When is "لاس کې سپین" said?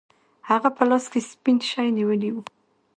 0.89-1.57